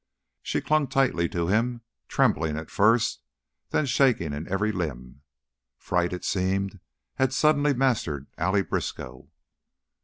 She 0.41 0.61
clung 0.61 0.87
tightly 0.87 1.29
to 1.29 1.45
him, 1.47 1.81
trembling 2.07 2.57
at 2.57 2.71
first, 2.71 3.21
then 3.69 3.85
shaking 3.85 4.33
in 4.33 4.47
every 4.51 4.71
limb. 4.71 5.21
Fright, 5.77 6.11
it 6.11 6.25
seemed, 6.25 6.79
had 7.17 7.31
suddenly 7.31 7.75
mastered 7.75 8.25
Allie 8.35 8.63
Briskow. 8.63 9.29